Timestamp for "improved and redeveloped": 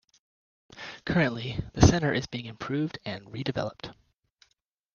2.47-3.93